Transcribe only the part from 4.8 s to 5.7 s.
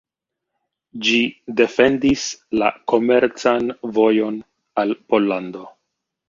al Pollando.